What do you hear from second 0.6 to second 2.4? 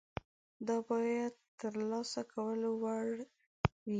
دا باید د ترلاسه